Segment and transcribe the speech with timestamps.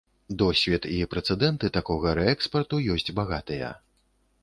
[0.41, 3.73] Досвед і прэцэдэнты такога рээкспарту ёсць багатыя.